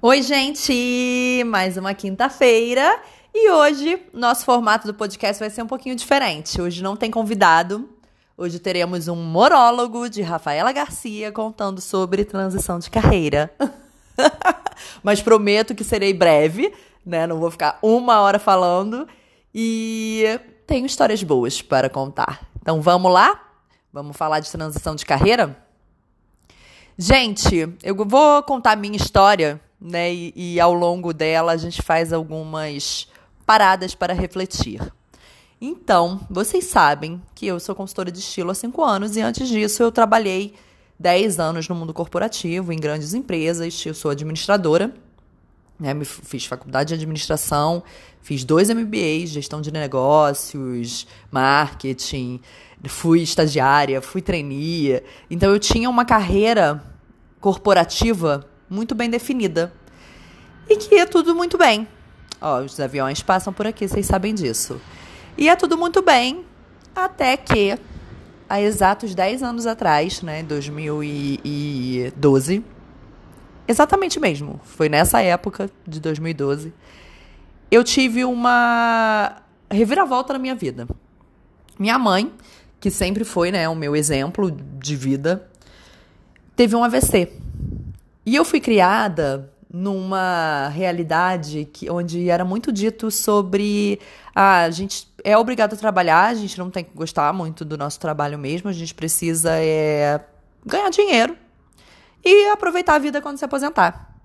Oi, 0.00 0.22
gente! 0.22 1.42
Mais 1.46 1.76
uma 1.76 1.92
quinta-feira 1.92 3.00
e 3.34 3.50
hoje 3.50 4.00
nosso 4.12 4.44
formato 4.44 4.86
do 4.86 4.94
podcast 4.94 5.40
vai 5.40 5.50
ser 5.50 5.62
um 5.62 5.66
pouquinho 5.66 5.96
diferente. 5.96 6.60
Hoje 6.60 6.82
não 6.82 6.96
tem 6.96 7.10
convidado, 7.10 7.88
hoje 8.36 8.60
teremos 8.60 9.08
um 9.08 9.16
morólogo 9.16 10.08
de 10.08 10.22
Rafaela 10.22 10.70
Garcia 10.70 11.32
contando 11.32 11.80
sobre 11.80 12.24
transição 12.24 12.78
de 12.78 12.88
carreira. 12.88 13.52
Mas 15.02 15.20
prometo 15.20 15.74
que 15.74 15.82
serei 15.82 16.14
breve, 16.14 16.72
né? 17.04 17.26
Não 17.26 17.40
vou 17.40 17.50
ficar 17.50 17.78
uma 17.82 18.20
hora 18.20 18.38
falando 18.38 19.08
e 19.52 20.38
tenho 20.64 20.86
histórias 20.86 21.22
boas 21.24 21.60
para 21.60 21.90
contar. 21.90 22.48
Então 22.62 22.80
vamos 22.80 23.12
lá? 23.12 23.40
Vamos 23.92 24.16
falar 24.16 24.38
de 24.38 24.50
transição 24.50 24.94
de 24.94 25.04
carreira? 25.04 25.67
Gente, 26.98 27.68
eu 27.82 27.94
vou 27.94 28.42
contar 28.42 28.72
a 28.72 28.76
minha 28.76 28.96
história 28.96 29.60
né? 29.80 30.12
E, 30.12 30.32
e 30.34 30.60
ao 30.60 30.72
longo 30.72 31.12
dela 31.12 31.52
a 31.52 31.56
gente 31.56 31.82
faz 31.82 32.12
algumas 32.12 33.06
paradas 33.46 33.94
para 33.94 34.12
refletir. 34.12 34.80
Então, 35.60 36.20
vocês 36.30 36.64
sabem 36.66 37.20
que 37.34 37.46
eu 37.46 37.58
sou 37.58 37.74
consultora 37.74 38.12
de 38.12 38.18
estilo 38.18 38.50
há 38.50 38.54
cinco 38.54 38.84
anos 38.84 39.16
e 39.16 39.20
antes 39.20 39.48
disso 39.48 39.82
eu 39.82 39.90
trabalhei 39.90 40.54
10 40.98 41.40
anos 41.40 41.68
no 41.68 41.74
mundo 41.74 41.94
corporativo, 41.94 42.72
em 42.72 42.78
grandes 42.78 43.14
empresas. 43.14 43.84
Eu 43.84 43.94
sou 43.94 44.10
administradora, 44.10 44.94
né? 45.78 45.94
fiz 46.04 46.44
faculdade 46.44 46.88
de 46.88 46.94
administração, 46.94 47.82
fiz 48.20 48.44
dois 48.44 48.68
MBAs, 48.70 49.30
gestão 49.30 49.60
de 49.60 49.72
negócios, 49.72 51.08
marketing, 51.30 52.40
fui 52.86 53.22
estagiária, 53.22 54.00
fui 54.00 54.22
trainee. 54.22 55.02
Então 55.28 55.50
eu 55.50 55.58
tinha 55.58 55.90
uma 55.90 56.04
carreira 56.04 56.84
corporativa 57.40 58.46
muito 58.68 58.94
bem 58.94 59.08
definida. 59.08 59.72
E 60.68 60.76
que 60.76 60.96
é 60.96 61.06
tudo 61.06 61.34
muito 61.34 61.56
bem. 61.56 61.88
Ó, 62.40 62.60
os 62.60 62.78
aviões 62.78 63.22
passam 63.22 63.52
por 63.52 63.66
aqui, 63.66 63.88
vocês 63.88 64.06
sabem 64.06 64.34
disso. 64.34 64.80
E 65.36 65.48
é 65.48 65.56
tudo 65.56 65.78
muito 65.78 66.02
bem, 66.02 66.44
até 66.94 67.36
que, 67.36 67.76
há 68.48 68.60
exatos 68.60 69.14
10 69.14 69.42
anos 69.42 69.66
atrás, 69.66 70.22
né, 70.22 70.42
2012, 70.42 72.64
exatamente 73.66 74.20
mesmo, 74.20 74.60
foi 74.64 74.88
nessa 74.88 75.20
época 75.20 75.70
de 75.86 76.00
2012, 76.00 76.72
eu 77.70 77.84
tive 77.84 78.24
uma 78.24 79.42
reviravolta 79.70 80.32
na 80.32 80.38
minha 80.38 80.54
vida. 80.54 80.88
Minha 81.78 81.98
mãe, 81.98 82.32
que 82.80 82.90
sempre 82.90 83.24
foi 83.24 83.52
né, 83.52 83.68
o 83.68 83.74
meu 83.74 83.94
exemplo 83.94 84.50
de 84.50 84.96
vida, 84.96 85.47
teve 86.58 86.74
um 86.74 86.82
AVC. 86.82 87.32
E 88.26 88.34
eu 88.34 88.44
fui 88.44 88.58
criada 88.58 89.48
numa 89.72 90.68
realidade 90.70 91.68
que, 91.72 91.88
onde 91.88 92.28
era 92.28 92.44
muito 92.44 92.72
dito 92.72 93.12
sobre 93.12 94.00
ah, 94.34 94.62
a 94.62 94.70
gente 94.70 95.06
é 95.22 95.38
obrigado 95.38 95.74
a 95.74 95.76
trabalhar, 95.76 96.24
a 96.24 96.34
gente 96.34 96.58
não 96.58 96.68
tem 96.68 96.82
que 96.82 96.90
gostar 96.96 97.32
muito 97.32 97.64
do 97.64 97.78
nosso 97.78 98.00
trabalho 98.00 98.36
mesmo, 98.36 98.68
a 98.68 98.72
gente 98.72 98.92
precisa 98.92 99.52
é, 99.54 100.20
ganhar 100.66 100.90
dinheiro 100.90 101.36
e 102.24 102.50
aproveitar 102.50 102.96
a 102.96 102.98
vida 102.98 103.22
quando 103.22 103.38
se 103.38 103.44
aposentar. 103.44 104.16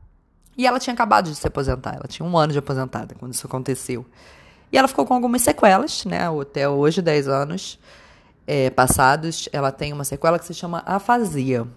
E 0.57 0.65
ela 0.65 0.79
tinha 0.79 0.95
acabado 0.95 1.29
de 1.29 1.35
se 1.35 1.45
aposentar, 1.45 1.97
ela 1.97 2.07
tinha 2.07 2.27
um 2.27 2.35
ano 2.35 2.51
de 2.51 2.57
aposentada 2.57 3.13
quando 3.13 3.33
isso 3.33 3.45
aconteceu. 3.45 4.03
E 4.71 4.77
ela 4.77 4.87
ficou 4.87 5.05
com 5.05 5.13
algumas 5.13 5.43
sequelas, 5.43 6.03
né? 6.05 6.21
Até 6.41 6.67
hoje, 6.67 6.99
10 6.99 7.27
anos 7.27 7.77
é, 8.47 8.71
passados, 8.71 9.47
ela 9.53 9.71
tem 9.71 9.93
uma 9.93 10.03
sequela 10.03 10.39
que 10.39 10.45
se 10.47 10.53
chama 10.55 10.81
afasia, 10.83 11.67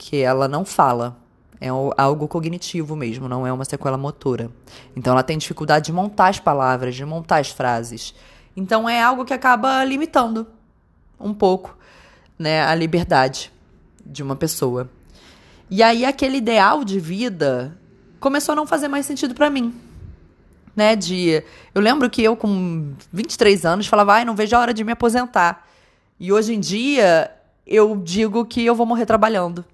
que 0.00 0.16
ela 0.22 0.48
não 0.48 0.64
fala. 0.64 1.14
É 1.60 1.68
algo 1.68 2.26
cognitivo 2.26 2.96
mesmo, 2.96 3.28
não 3.28 3.46
é 3.46 3.52
uma 3.52 3.66
sequela 3.66 3.98
motora. 3.98 4.50
Então 4.96 5.12
ela 5.12 5.22
tem 5.22 5.36
dificuldade 5.36 5.86
de 5.86 5.92
montar 5.92 6.28
as 6.28 6.40
palavras, 6.40 6.94
de 6.94 7.04
montar 7.04 7.36
as 7.36 7.50
frases. 7.50 8.14
Então 8.56 8.88
é 8.88 9.02
algo 9.02 9.26
que 9.26 9.34
acaba 9.34 9.84
limitando 9.84 10.46
um 11.20 11.34
pouco, 11.34 11.76
né, 12.38 12.62
a 12.62 12.74
liberdade 12.74 13.52
de 14.04 14.22
uma 14.22 14.34
pessoa. 14.34 14.88
E 15.68 15.82
aí 15.82 16.06
aquele 16.06 16.38
ideal 16.38 16.82
de 16.82 16.98
vida 16.98 17.76
começou 18.18 18.54
a 18.54 18.56
não 18.56 18.66
fazer 18.66 18.88
mais 18.88 19.04
sentido 19.04 19.34
para 19.34 19.50
mim. 19.50 19.78
Né, 20.74 20.96
de 20.96 21.44
eu 21.74 21.82
lembro 21.82 22.08
que 22.08 22.22
eu 22.22 22.34
com 22.34 22.94
23 23.12 23.66
anos 23.66 23.86
falava: 23.86 24.14
"Ai, 24.14 24.24
não 24.24 24.34
vejo 24.34 24.56
a 24.56 24.60
hora 24.60 24.72
de 24.72 24.82
me 24.82 24.92
aposentar". 24.92 25.68
E 26.18 26.32
hoje 26.32 26.54
em 26.54 26.60
dia 26.60 27.30
eu 27.66 27.96
digo 27.96 28.44
que 28.44 28.64
eu 28.64 28.74
vou 28.74 28.86
morrer 28.86 29.06
trabalhando. 29.06 29.64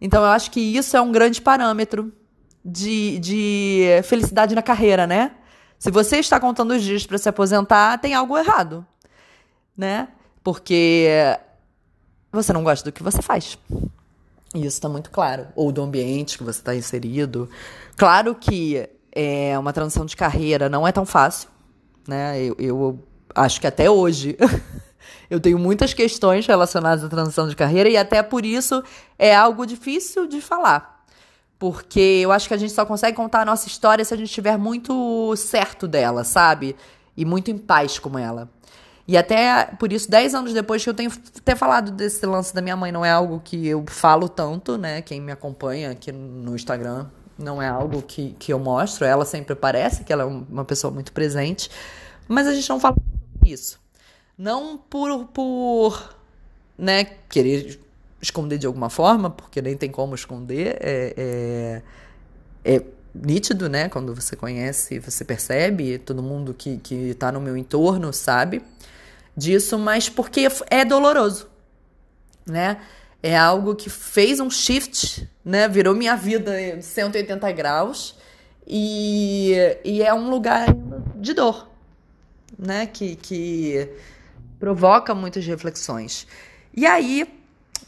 Então, 0.00 0.22
eu 0.22 0.30
acho 0.30 0.50
que 0.50 0.60
isso 0.60 0.96
é 0.96 1.00
um 1.00 1.10
grande 1.10 1.40
parâmetro 1.40 2.12
de, 2.64 3.18
de 3.18 3.86
felicidade 4.04 4.54
na 4.54 4.62
carreira, 4.62 5.06
né? 5.06 5.32
Se 5.78 5.90
você 5.90 6.18
está 6.18 6.40
contando 6.40 6.72
os 6.72 6.82
dias 6.82 7.06
para 7.06 7.18
se 7.18 7.28
aposentar, 7.28 7.98
tem 7.98 8.14
algo 8.14 8.36
errado, 8.36 8.84
né? 9.76 10.08
Porque 10.42 11.08
você 12.32 12.52
não 12.52 12.64
gosta 12.64 12.84
do 12.84 12.92
que 12.92 13.02
você 13.02 13.22
faz. 13.22 13.58
E 14.54 14.58
isso 14.58 14.76
está 14.76 14.88
muito 14.88 15.10
claro. 15.10 15.48
Ou 15.54 15.70
do 15.70 15.82
ambiente 15.82 16.38
que 16.38 16.44
você 16.44 16.58
está 16.58 16.74
inserido. 16.74 17.48
Claro 17.96 18.34
que 18.34 18.88
é, 19.12 19.58
uma 19.58 19.72
transição 19.72 20.04
de 20.04 20.16
carreira 20.16 20.68
não 20.68 20.86
é 20.86 20.92
tão 20.92 21.06
fácil, 21.06 21.48
né? 22.06 22.40
Eu, 22.42 22.56
eu 22.58 23.04
acho 23.34 23.60
que 23.60 23.66
até 23.66 23.90
hoje 23.90 24.36
Eu 25.30 25.40
tenho 25.40 25.58
muitas 25.58 25.92
questões 25.94 26.46
relacionadas 26.46 27.04
à 27.04 27.08
transição 27.08 27.48
de 27.48 27.56
carreira 27.56 27.88
e 27.88 27.96
até 27.96 28.22
por 28.22 28.44
isso 28.44 28.82
é 29.18 29.34
algo 29.34 29.66
difícil 29.66 30.26
de 30.26 30.40
falar. 30.40 31.04
Porque 31.58 32.20
eu 32.22 32.30
acho 32.30 32.46
que 32.46 32.54
a 32.54 32.56
gente 32.56 32.72
só 32.72 32.86
consegue 32.86 33.16
contar 33.16 33.40
a 33.40 33.44
nossa 33.44 33.66
história 33.66 34.04
se 34.04 34.14
a 34.14 34.16
gente 34.16 34.28
estiver 34.28 34.56
muito 34.56 35.34
certo 35.36 35.88
dela, 35.88 36.22
sabe? 36.22 36.76
E 37.16 37.24
muito 37.24 37.50
em 37.50 37.58
paz 37.58 37.98
com 37.98 38.18
ela. 38.18 38.48
E 39.08 39.16
até 39.16 39.64
por 39.78 39.90
isso, 39.92 40.10
dez 40.10 40.34
anos 40.34 40.52
depois 40.52 40.84
que 40.84 40.90
eu 40.90 40.94
tenho 40.94 41.10
até 41.38 41.56
falado 41.56 41.90
desse 41.90 42.24
lance 42.26 42.54
da 42.54 42.60
minha 42.60 42.76
mãe, 42.76 42.92
não 42.92 43.02
é 43.04 43.10
algo 43.10 43.40
que 43.42 43.66
eu 43.66 43.82
falo 43.88 44.28
tanto, 44.28 44.76
né? 44.76 45.00
Quem 45.00 45.20
me 45.20 45.32
acompanha 45.32 45.90
aqui 45.90 46.12
no 46.12 46.54
Instagram 46.54 47.06
não 47.38 47.62
é 47.62 47.68
algo 47.68 48.02
que, 48.02 48.36
que 48.38 48.52
eu 48.52 48.58
mostro. 48.58 49.06
Ela 49.06 49.24
sempre 49.24 49.54
parece 49.54 50.04
que 50.04 50.12
ela 50.12 50.24
é 50.24 50.26
uma 50.26 50.64
pessoa 50.64 50.92
muito 50.92 51.10
presente. 51.12 51.70
Mas 52.28 52.46
a 52.46 52.52
gente 52.52 52.68
não 52.68 52.78
fala 52.78 52.96
isso. 53.46 53.80
Não 54.38 54.78
por, 54.78 55.26
por 55.26 56.16
né, 56.78 57.04
querer 57.28 57.80
esconder 58.22 58.58
de 58.58 58.66
alguma 58.66 58.88
forma, 58.88 59.30
porque 59.30 59.60
nem 59.60 59.76
tem 59.76 59.90
como 59.90 60.14
esconder. 60.14 60.78
É, 60.80 61.82
é, 62.64 62.76
é 62.76 62.82
nítido, 63.14 63.68
né? 63.68 63.88
Quando 63.88 64.14
você 64.14 64.36
conhece, 64.36 64.98
você 64.98 65.24
percebe, 65.24 65.98
todo 65.98 66.22
mundo 66.22 66.54
que, 66.54 66.78
que 66.78 67.14
tá 67.14 67.32
no 67.32 67.40
meu 67.40 67.56
entorno 67.56 68.12
sabe 68.12 68.62
disso, 69.36 69.78
mas 69.78 70.08
porque 70.08 70.48
é 70.70 70.84
doloroso, 70.84 71.48
né? 72.46 72.80
É 73.22 73.36
algo 73.36 73.74
que 73.74 73.90
fez 73.90 74.38
um 74.38 74.50
shift, 74.50 75.28
né? 75.44 75.68
Virou 75.68 75.94
minha 75.94 76.14
vida 76.16 76.52
180 76.80 77.50
graus 77.52 78.16
e, 78.66 79.54
e 79.84 80.02
é 80.02 80.14
um 80.14 80.30
lugar 80.30 80.68
de 81.16 81.34
dor, 81.34 81.68
né? 82.56 82.86
Que, 82.86 83.16
que 83.16 83.90
provoca 84.58 85.14
muitas 85.14 85.46
reflexões. 85.46 86.26
E 86.74 86.86
aí, 86.86 87.26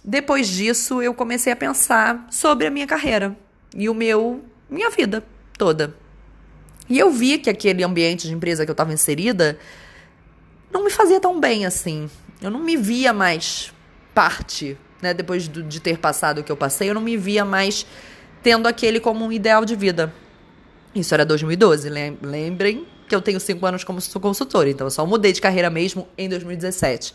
depois 0.04 0.48
disso, 0.48 1.03
eu 1.03 1.12
comecei 1.12 1.53
a 1.53 1.56
pensar 1.56 2.26
sobre 2.31 2.66
a 2.66 2.70
minha 2.70 2.86
carreira 2.86 3.36
e 3.75 3.88
o 3.88 3.94
meu 3.94 4.44
minha 4.69 4.91
vida 4.91 5.25
toda. 5.58 5.94
E 6.88 6.98
eu 6.98 7.10
vi 7.10 7.38
que 7.38 7.50
aquele 7.50 7.82
ambiente 7.82 8.26
de 8.26 8.34
empresa 8.34 8.64
que 8.64 8.70
eu 8.70 8.75
estava 8.75 8.92
inserida 8.92 9.58
não 10.72 10.84
me 10.84 10.91
fazia 10.91 11.20
tão 11.20 11.38
bem 11.41 11.66
assim. 11.66 12.08
Eu 12.41 12.50
não 12.50 12.60
me 12.60 12.76
via 12.76 13.12
mais 13.12 13.72
parte, 14.14 14.78
né? 15.02 15.12
Depois 15.12 15.48
de 15.48 15.81
ter 15.81 15.98
passado 15.98 16.38
o 16.41 16.44
que 16.44 16.50
eu 16.50 16.56
passei, 16.56 16.91
eu 16.91 16.94
não 16.94 17.00
me 17.00 17.16
via 17.16 17.44
mais 17.44 17.87
tendo 18.42 18.66
aquele 18.66 19.00
como 19.00 19.25
um 19.25 19.32
ideal 19.32 19.64
de 19.64 19.76
vida. 19.76 20.12
Isso 20.94 21.14
era 21.14 21.25
2012, 21.25 21.88
lembrem 22.23 22.87
que 23.11 23.15
eu 23.15 23.21
tenho 23.21 23.41
cinco 23.41 23.67
anos 23.67 23.83
como 23.83 23.99
consultora, 24.21 24.71
então 24.71 24.87
eu 24.87 24.91
só 24.91 25.05
mudei 25.05 25.33
de 25.33 25.41
carreira 25.41 25.69
mesmo 25.69 26.07
em 26.17 26.29
2017. 26.29 27.12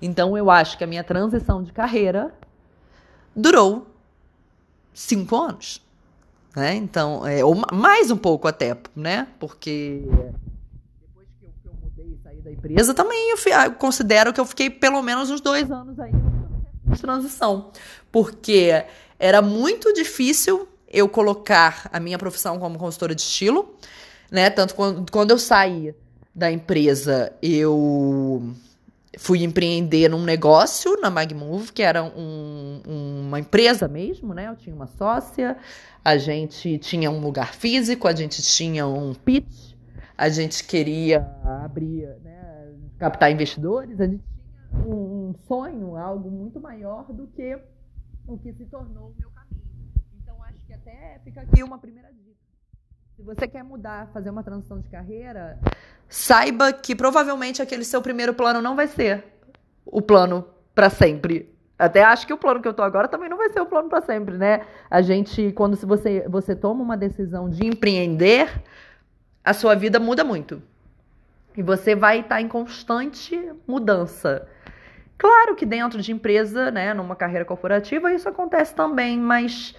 Então 0.00 0.36
eu 0.36 0.50
acho 0.50 0.76
que 0.76 0.84
a 0.84 0.86
minha 0.86 1.02
transição 1.02 1.62
de 1.62 1.72
carreira 1.72 2.34
durou 3.34 3.86
cinco 4.92 5.34
anos. 5.36 5.82
Né? 6.54 6.74
Então, 6.74 7.26
é, 7.26 7.42
ou 7.42 7.56
mais 7.72 8.10
um 8.10 8.16
pouco 8.16 8.46
até, 8.46 8.76
né? 8.94 9.26
Porque 9.40 10.02
depois 11.00 11.28
que 11.40 11.46
eu, 11.46 11.50
que 11.62 11.68
eu 11.68 11.74
mudei 11.82 12.06
e 12.14 12.22
saí 12.22 12.42
da 12.42 12.52
empresa, 12.52 12.92
também 12.92 13.30
eu, 13.30 13.38
fui, 13.38 13.52
eu, 13.52 13.72
considero 13.72 14.32
que 14.34 14.40
eu 14.40 14.44
fiquei 14.44 14.68
pelo 14.68 15.00
menos 15.00 15.30
uns 15.30 15.40
dois 15.40 15.70
anos 15.70 15.98
aí 15.98 16.12
de 16.84 17.00
transição. 17.00 17.70
Porque 18.12 18.84
era 19.18 19.40
muito 19.40 19.94
difícil 19.94 20.68
eu 20.86 21.08
colocar 21.08 21.88
a 21.90 21.98
minha 21.98 22.18
profissão 22.18 22.58
como 22.58 22.78
consultora 22.78 23.14
de 23.14 23.22
estilo 23.22 23.74
né? 24.30 24.50
Tanto 24.50 24.74
quando, 24.74 25.10
quando 25.10 25.30
eu 25.30 25.38
saí 25.38 25.94
da 26.34 26.50
empresa, 26.50 27.32
eu 27.42 28.54
fui 29.18 29.42
empreender 29.42 30.08
num 30.08 30.22
negócio 30.22 31.00
na 31.00 31.10
MagMove, 31.10 31.72
que 31.72 31.82
era 31.82 32.02
um, 32.04 32.80
uma 32.86 33.40
empresa 33.40 33.88
mesmo, 33.88 34.32
né? 34.32 34.48
Eu 34.48 34.56
tinha 34.56 34.74
uma 34.74 34.86
sócia, 34.86 35.56
a 36.04 36.16
gente 36.16 36.78
tinha 36.78 37.10
um 37.10 37.20
lugar 37.20 37.54
físico, 37.54 38.06
a 38.06 38.14
gente 38.14 38.40
tinha 38.42 38.86
um 38.86 39.14
pitch, 39.14 39.74
a 40.16 40.28
gente 40.28 40.64
queria 40.64 41.26
abrir, 41.44 42.06
né, 42.22 42.74
captar 42.98 43.30
investidores, 43.30 44.00
a 44.00 44.06
gente 44.06 44.22
tinha 44.22 44.84
um, 44.86 45.30
um 45.30 45.34
sonho, 45.46 45.96
algo 45.96 46.30
muito 46.30 46.60
maior 46.60 47.12
do 47.12 47.26
que 47.28 47.58
o 48.26 48.38
que 48.38 48.52
se 48.52 48.64
tornou 48.66 49.08
o 49.08 49.14
meu 49.18 49.30
caminho. 49.30 49.64
Então, 50.22 50.42
acho 50.44 50.64
que 50.66 50.72
até 50.72 51.20
fica 51.24 51.40
aqui 51.40 51.62
uma 51.62 51.78
primeira 51.78 52.12
dica. 52.12 52.27
Se 53.18 53.22
você 53.24 53.48
quer 53.48 53.64
mudar, 53.64 54.06
fazer 54.12 54.30
uma 54.30 54.44
transição 54.44 54.78
de 54.78 54.88
carreira, 54.88 55.58
saiba 56.08 56.72
que 56.72 56.94
provavelmente 56.94 57.60
aquele 57.60 57.82
seu 57.82 58.00
primeiro 58.00 58.32
plano 58.32 58.62
não 58.62 58.76
vai 58.76 58.86
ser 58.86 59.24
o 59.84 60.00
plano 60.00 60.44
para 60.72 60.88
sempre. 60.88 61.52
Até 61.76 62.04
acho 62.04 62.28
que 62.28 62.32
o 62.32 62.38
plano 62.38 62.62
que 62.62 62.68
eu 62.68 62.72
tô 62.72 62.80
agora 62.80 63.08
também 63.08 63.28
não 63.28 63.36
vai 63.36 63.48
ser 63.48 63.60
o 63.60 63.66
plano 63.66 63.88
para 63.88 64.02
sempre, 64.02 64.38
né? 64.38 64.64
A 64.88 65.02
gente, 65.02 65.50
quando 65.50 65.76
você, 65.76 66.28
você 66.28 66.54
toma 66.54 66.80
uma 66.80 66.96
decisão 66.96 67.50
de 67.50 67.66
empreender, 67.66 68.62
a 69.44 69.52
sua 69.52 69.74
vida 69.74 69.98
muda 69.98 70.22
muito. 70.22 70.62
E 71.56 71.62
você 71.62 71.96
vai 71.96 72.20
estar 72.20 72.36
tá 72.36 72.40
em 72.40 72.46
constante 72.46 73.52
mudança. 73.66 74.46
Claro 75.18 75.56
que 75.56 75.66
dentro 75.66 76.00
de 76.00 76.12
empresa, 76.12 76.70
né, 76.70 76.94
numa 76.94 77.16
carreira 77.16 77.44
corporativa, 77.44 78.14
isso 78.14 78.28
acontece 78.28 78.72
também, 78.76 79.18
mas 79.18 79.74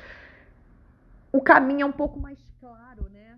o 1.31 1.39
caminho 1.39 1.83
é 1.83 1.85
um 1.85 1.92
pouco 1.94 2.19
mais 2.19 2.38
claro, 2.59 3.09
né? 3.09 3.38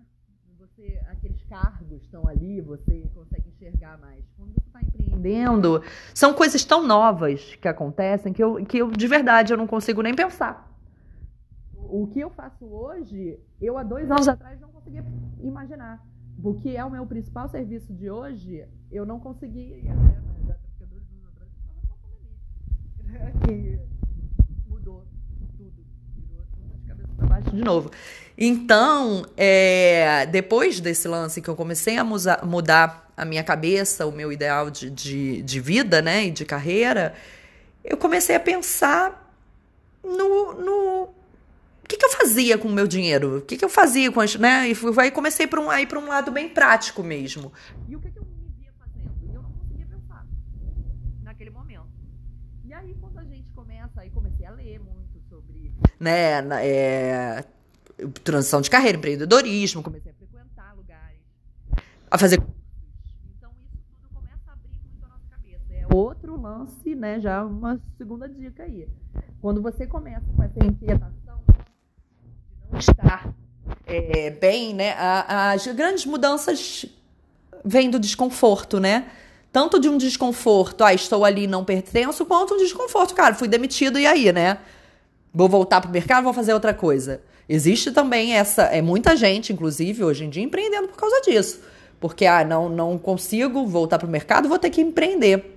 Você, 0.58 1.00
aqueles 1.08 1.41
cargos 1.52 2.02
estão 2.02 2.26
ali, 2.26 2.62
você 2.62 3.06
consegue 3.14 3.50
enxergar 3.50 3.98
mais. 3.98 4.24
Quando 4.38 4.54
você 4.54 4.66
está 4.66 4.80
empreendendo, 4.80 5.82
são 6.14 6.32
coisas 6.32 6.64
tão 6.64 6.86
novas 6.86 7.54
que 7.56 7.68
acontecem 7.68 8.32
que 8.32 8.42
eu, 8.42 8.64
que 8.64 8.78
eu, 8.78 8.90
de 8.90 9.06
verdade, 9.06 9.52
eu 9.52 9.58
não 9.58 9.66
consigo 9.66 10.00
nem 10.00 10.14
pensar. 10.14 10.66
O 11.76 12.06
que 12.06 12.20
eu 12.20 12.30
faço 12.30 12.64
hoje, 12.64 13.38
eu 13.60 13.76
há 13.76 13.82
dois 13.82 14.10
anos 14.10 14.26
atrás 14.26 14.58
não 14.62 14.70
conseguia 14.70 15.04
imaginar. 15.42 16.02
O 16.42 16.54
que 16.54 16.74
é 16.74 16.82
o 16.82 16.90
meu 16.90 17.04
principal 17.04 17.46
serviço 17.50 17.92
de 17.92 18.10
hoje, 18.10 18.66
eu 18.90 19.04
não 19.04 19.20
conseguia. 19.20 19.92
Né? 19.92 20.22
que 23.44 23.78
mudou 24.66 25.04
tudo, 25.58 25.84
virou 26.16 26.46
tudo 26.50 27.22
de 27.50 27.56
para 27.56 27.56
novo. 27.62 27.90
Então, 28.36 29.26
é, 29.36 30.26
depois 30.26 30.80
desse 30.80 31.06
lance 31.06 31.40
que 31.40 31.48
eu 31.48 31.56
comecei 31.56 31.96
a 31.96 32.04
musa, 32.04 32.40
mudar 32.42 33.12
a 33.16 33.24
minha 33.24 33.44
cabeça, 33.44 34.06
o 34.06 34.12
meu 34.12 34.32
ideal 34.32 34.70
de, 34.70 34.90
de, 34.90 35.42
de 35.42 35.60
vida, 35.60 36.00
né, 36.00 36.26
e 36.26 36.30
de 36.30 36.44
carreira, 36.44 37.14
eu 37.84 37.96
comecei 37.96 38.34
a 38.34 38.40
pensar 38.40 39.32
no, 40.02 40.54
no 40.54 41.02
o 41.84 41.88
que, 41.88 41.96
que 41.96 42.04
eu 42.06 42.10
fazia 42.10 42.56
com 42.56 42.68
o 42.68 42.72
meu 42.72 42.86
dinheiro? 42.86 43.38
O 43.38 43.42
que, 43.42 43.56
que 43.56 43.64
eu 43.64 43.68
fazia 43.68 44.10
com 44.10 44.20
as. 44.20 44.34
Né? 44.36 44.70
E 44.70 44.74
aí 44.98 45.10
comecei 45.10 45.46
para 45.46 45.60
um, 45.60 45.68
aí 45.68 45.86
um 45.92 46.08
lado 46.08 46.30
bem 46.30 46.48
prático 46.48 47.02
mesmo. 47.02 47.52
E 47.86 47.94
o 47.94 48.00
que, 48.00 48.10
que 48.10 48.18
eu 48.18 48.24
me 48.24 48.48
via 48.58 48.72
fazendo? 48.78 49.12
E 49.22 49.34
eu 49.34 49.42
não 49.42 49.52
conseguia 49.52 49.86
pensar 49.86 50.26
naquele 51.22 51.50
momento. 51.50 51.88
E 52.64 52.72
aí, 52.72 52.96
quando 52.98 53.18
a 53.18 53.24
gente 53.24 53.50
começa, 53.54 54.00
aí 54.00 54.10
comecei 54.10 54.46
a 54.46 54.52
ler 54.52 54.80
muito 54.80 55.20
sobre 55.28 55.72
né, 56.02 56.42
é, 56.66 57.44
transição 58.24 58.60
de 58.60 58.68
carreira, 58.68 58.98
empreendedorismo, 58.98 59.82
comecei 59.82 60.10
a 60.10 60.14
frequentar 60.14 60.74
lugares, 60.76 61.20
a 62.10 62.18
fazer 62.18 62.42
então 63.38 63.52
isso 63.72 64.08
começa 64.12 64.50
a 64.50 64.52
abrir 64.52 64.80
muito 64.82 65.04
a 65.04 65.08
nossa 65.08 65.28
cabeça. 65.30 65.62
É 65.72 65.94
outro 65.94 66.40
lance, 66.40 66.94
né? 66.96 67.20
Já 67.20 67.44
uma 67.44 67.80
segunda 67.96 68.28
dica 68.28 68.64
aí. 68.64 68.88
Quando 69.40 69.62
você 69.62 69.86
começa 69.86 70.26
com 70.36 70.42
essa 70.42 70.64
inquietação 70.64 71.40
de 71.46 72.72
não 72.72 72.78
estar 72.80 73.32
é, 73.86 74.30
bem, 74.30 74.74
né? 74.74 74.94
as 74.98 75.64
grandes 75.68 76.04
mudanças 76.04 76.84
vêm 77.64 77.88
do 77.88 78.00
desconforto, 78.00 78.80
né? 78.80 79.08
tanto 79.52 79.78
de 79.78 79.88
um 79.88 79.98
desconforto, 79.98 80.82
ah, 80.82 80.94
estou 80.94 81.24
ali, 81.24 81.46
não 81.46 81.64
pertenço, 81.64 82.24
quanto 82.24 82.54
um 82.54 82.56
desconforto, 82.56 83.14
cara, 83.14 83.34
fui 83.34 83.46
demitido 83.46 83.98
e 83.98 84.06
aí, 84.06 84.32
né? 84.32 84.58
Vou 85.34 85.48
voltar 85.48 85.80
pro 85.80 85.90
mercado, 85.90 86.24
vou 86.24 86.32
fazer 86.32 86.52
outra 86.52 86.74
coisa. 86.74 87.22
Existe 87.48 87.90
também 87.90 88.34
essa, 88.34 88.62
é 88.64 88.82
muita 88.82 89.16
gente, 89.16 89.52
inclusive, 89.52 90.04
hoje 90.04 90.24
em 90.24 90.30
dia, 90.30 90.42
empreendendo 90.42 90.88
por 90.88 90.96
causa 90.96 91.20
disso. 91.22 91.60
Porque, 92.00 92.26
ah, 92.26 92.44
não, 92.44 92.68
não 92.68 92.98
consigo 92.98 93.66
voltar 93.66 93.98
pro 93.98 94.08
mercado, 94.08 94.48
vou 94.48 94.58
ter 94.58 94.70
que 94.70 94.80
empreender. 94.80 95.56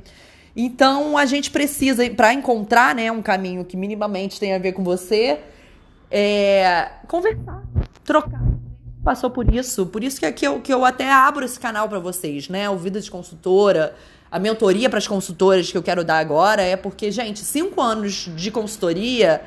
Então, 0.56 1.18
a 1.18 1.26
gente 1.26 1.52
precisa, 1.52 2.10
para 2.12 2.34
encontrar 2.34 2.96
né, 2.96 3.12
um 3.12 3.22
caminho 3.22 3.66
que 3.66 3.76
minimamente 3.76 4.40
tenha 4.40 4.56
a 4.56 4.60
ver 4.60 4.72
com 4.72 4.84
você, 4.84 5.40
é, 6.10 6.90
conversar, 7.08 7.64
trocar 8.04 8.56
passou 9.06 9.30
por 9.30 9.54
isso. 9.54 9.86
Por 9.86 10.04
isso 10.04 10.20
que, 10.20 10.30
que, 10.32 10.48
eu, 10.48 10.60
que 10.60 10.74
eu 10.74 10.84
até 10.84 11.10
abro 11.10 11.46
esse 11.46 11.60
canal 11.60 11.88
para 11.88 12.00
vocês, 12.00 12.50
né? 12.50 12.68
O 12.70 12.76
Vida 12.76 13.00
de 13.00 13.10
Consultora, 13.10 13.96
a 14.32 14.40
mentoria 14.40 14.90
para 14.90 14.98
as 14.98 15.08
consultoras 15.08 15.72
que 15.72 15.78
eu 15.78 15.84
quero 15.84 16.04
dar 16.04 16.18
agora 16.18 16.64
é 16.64 16.76
porque, 16.76 17.12
gente, 17.12 17.40
cinco 17.42 17.80
anos 17.80 18.30
de 18.36 18.50
consultoria 18.50 19.42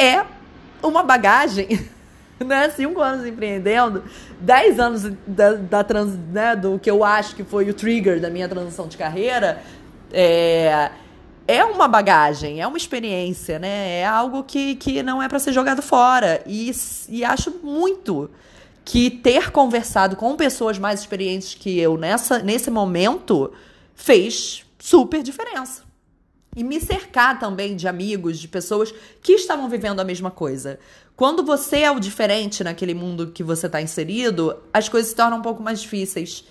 é 0.00 0.24
uma 0.82 1.02
bagagem. 1.02 1.68
Né? 2.42 2.70
Cinco 2.70 3.02
anos 3.02 3.26
empreendendo, 3.26 4.02
dez 4.40 4.80
anos 4.80 5.02
da, 5.26 5.52
da 5.52 5.84
trans, 5.84 6.16
né, 6.32 6.56
do 6.56 6.78
que 6.78 6.90
eu 6.90 7.04
acho 7.04 7.36
que 7.36 7.44
foi 7.44 7.68
o 7.68 7.74
trigger 7.74 8.18
da 8.18 8.30
minha 8.30 8.48
transição 8.48 8.88
de 8.88 8.96
carreira, 8.96 9.62
é, 10.10 10.90
é 11.46 11.62
uma 11.62 11.86
bagagem, 11.86 12.62
é 12.62 12.66
uma 12.66 12.78
experiência, 12.78 13.58
né? 13.58 13.98
É 13.98 14.06
algo 14.06 14.42
que, 14.42 14.76
que 14.76 15.02
não 15.02 15.22
é 15.22 15.28
para 15.28 15.38
ser 15.38 15.52
jogado 15.52 15.82
fora. 15.82 16.42
E, 16.46 16.72
e 17.10 17.22
acho 17.22 17.50
muito 17.62 18.30
que 18.86 19.10
ter 19.10 19.50
conversado 19.50 20.16
com 20.16 20.34
pessoas 20.34 20.78
mais 20.78 21.00
experientes 21.00 21.54
que 21.54 21.78
eu 21.78 21.98
nessa, 21.98 22.38
nesse 22.38 22.70
momento 22.70 23.52
fez 23.94 24.64
super 24.78 25.22
diferença. 25.22 25.89
E 26.56 26.64
me 26.64 26.80
cercar 26.80 27.38
também 27.38 27.76
de 27.76 27.86
amigos, 27.86 28.38
de 28.38 28.48
pessoas 28.48 28.92
que 29.22 29.32
estavam 29.32 29.68
vivendo 29.68 30.00
a 30.00 30.04
mesma 30.04 30.30
coisa. 30.30 30.78
Quando 31.16 31.44
você 31.44 31.80
é 31.80 31.90
o 31.90 32.00
diferente 32.00 32.64
naquele 32.64 32.94
mundo 32.94 33.28
que 33.28 33.42
você 33.42 33.66
está 33.66 33.80
inserido, 33.80 34.56
as 34.72 34.88
coisas 34.88 35.10
se 35.10 35.16
tornam 35.16 35.38
um 35.38 35.42
pouco 35.42 35.62
mais 35.62 35.80
difíceis. 35.80 36.44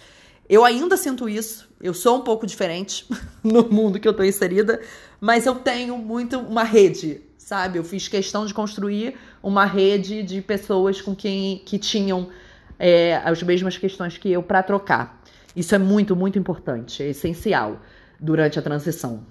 Eu 0.47 0.63
ainda 0.63 0.95
sinto 0.95 1.27
isso. 1.27 1.69
Eu 1.81 1.93
sou 1.93 2.17
um 2.17 2.21
pouco 2.21 2.47
diferente 2.47 3.05
no 3.43 3.67
mundo 3.69 3.99
que 3.99 4.07
eu 4.07 4.11
estou 4.11 4.25
inserida, 4.25 4.81
mas 5.19 5.45
eu 5.45 5.55
tenho 5.55 5.97
muito 5.97 6.39
uma 6.39 6.63
rede 6.63 7.21
sabe? 7.49 7.79
Eu 7.79 7.83
fiz 7.83 8.07
questão 8.07 8.45
de 8.45 8.53
construir 8.53 9.15
uma 9.41 9.65
rede 9.65 10.21
de 10.21 10.39
pessoas 10.39 11.01
com 11.01 11.15
quem 11.15 11.57
que 11.65 11.79
tinham 11.79 12.29
é, 12.77 13.15
as 13.25 13.41
mesmas 13.41 13.75
questões 13.75 14.19
que 14.19 14.31
eu 14.31 14.43
para 14.43 14.61
trocar. 14.61 15.19
Isso 15.55 15.73
é 15.73 15.79
muito, 15.79 16.15
muito 16.15 16.37
importante, 16.37 17.01
é 17.01 17.07
essencial 17.07 17.81
durante 18.19 18.59
a 18.59 18.61
transição. 18.61 19.25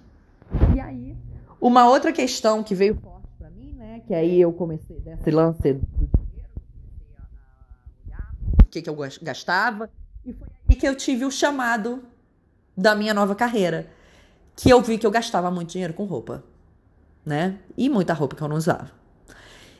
Uma 1.61 1.89
outra 1.89 2.13
questão 2.13 2.63
que 2.63 2.75
veio 2.75 2.97
forte 2.97 3.29
para 3.39 3.51
mim, 3.51 3.73
né? 3.73 4.03
Que 4.07 4.15
aí 4.15 4.41
eu 4.41 4.53
comecei 4.53 5.01
desse 5.01 5.31
lance 5.31 5.73
do 5.73 5.87
dinheiro, 5.87 6.49
o 8.63 8.67
que, 8.67 8.83
que 8.83 8.91
eu 8.91 8.97
gastava, 9.23 9.91
e 10.25 10.33
foi 10.33 10.49
aí 10.69 10.77
que 10.77 10.87
eu 10.87 10.95
tive 10.95 11.25
o 11.25 11.31
chamado 11.31 12.03
da 12.77 12.95
minha 12.95 13.13
nova 13.13 13.35
carreira, 13.35 13.89
que 14.55 14.71
eu 14.71 14.81
vi 14.81 14.99
que 14.99 15.07
eu 15.07 15.11
gastava 15.11 15.51
muito 15.51 15.71
dinheiro 15.71 15.95
com 15.95 16.05
roupa 16.05 16.45
né? 17.29 17.59
E 17.77 17.89
muita 17.89 18.15
roupa 18.15 18.35
que 18.35 18.43
eu 18.43 18.49
não 18.49 18.57
usava. 18.57 18.91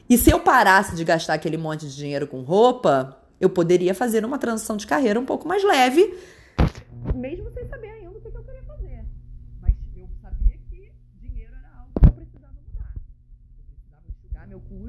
E 0.09 0.17
se 0.17 0.31
eu 0.31 0.41
parasse 0.41 0.95
de 0.95 1.03
gastar 1.03 1.35
aquele 1.35 1.57
monte 1.57 1.87
de 1.87 1.97
dinheiro 1.97 2.27
com 2.27 2.43
roupa, 2.43 3.17
eu 3.41 3.49
poderia 3.49 3.95
fazer 3.95 4.25
uma 4.25 4.39
transição 4.39 4.77
de 4.77 4.87
carreira 4.87 5.19
um 5.19 5.25
pouco 5.25 5.49
mais 5.49 5.65
leve, 5.65 6.17
mesmo 7.15 7.51
sem 7.51 7.67
saber 7.67 7.89
ainda 7.91 8.08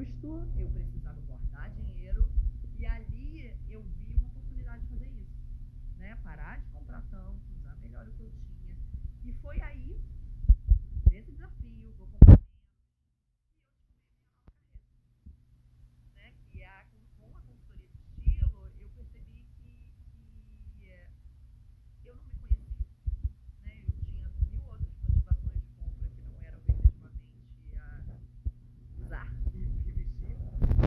meu 0.00 0.06
custo, 0.06 0.48
eu 0.56 0.68
precisava 0.70 1.20
guardar 1.22 1.70
dinheiro, 1.70 2.26
e 2.78 2.86
ali 2.86 3.54
eu 3.68 3.82
vi 3.82 4.14
uma 4.16 4.28
oportunidade 4.28 4.82
de 4.82 4.88
fazer 4.88 5.08
isso. 5.08 5.36
Né? 5.98 6.16
Parar 6.22 6.58
de 6.58 6.70
comprar 6.70 7.02
tanto, 7.10 7.40
usar 7.58 7.76
melhor 7.76 8.08
o 8.08 8.12
que 8.12 8.22
eu 8.22 8.30
tinha. 8.30 8.76
E 9.24 9.32
foi 9.34 9.60
aí, 9.60 10.00
nesse 11.10 11.32
desafio, 11.32 11.92
vou 11.98 12.06
comprar 12.06 12.40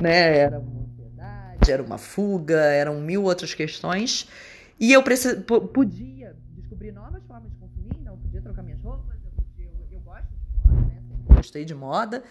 né? 0.04 0.38
Era 0.38 0.60
uma 0.60 0.82
ansiedade, 0.82 1.72
era 1.72 1.82
uma 1.82 1.98
fuga, 1.98 2.60
eram 2.60 3.02
mil 3.02 3.24
outras 3.24 3.54
questões. 3.54 4.28
E 4.80 4.92
eu 4.92 5.02
podia 5.04 6.36
descobrir 6.56 6.92
novas 6.92 7.24
formas 7.26 7.50
de 7.52 7.58
consumir, 7.58 8.04
não 8.04 8.18
podia 8.18 8.42
trocar 8.42 8.64
minhas 8.64 8.82
roupas 8.82 9.14
gostei 11.44 11.66
de 11.66 11.76
moda. 11.76 12.24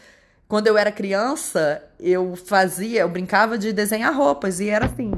Quando 0.48 0.66
eu 0.66 0.76
era 0.76 0.90
criança, 0.90 1.82
eu 2.00 2.34
fazia, 2.34 3.00
eu 3.00 3.08
brincava 3.08 3.58
de 3.58 3.72
desenhar 3.72 4.14
roupas 4.14 4.58
e 4.58 4.68
era 4.68 4.86
assim. 4.86 5.10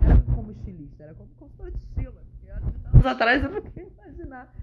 Era 0.00 0.20
como 0.34 0.50
estilista, 0.52 1.04
era 1.04 1.14
como 1.14 1.28
consultora 1.38 1.70
de 1.70 1.78
estilo. 1.78 2.14
Anos 2.92 3.06
atrás 3.06 3.42
eu 3.42 3.50
não 3.50 3.62
queria 3.62 3.88
imaginar 3.88 4.54